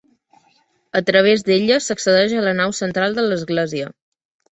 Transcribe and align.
A 0.99 1.01
través 1.09 1.43
d'ella 1.49 1.77
s'accedeix 1.87 2.33
a 2.39 2.45
la 2.47 2.55
nau 2.61 2.73
central 2.79 3.19
de 3.19 3.27
l'església. 3.27 3.93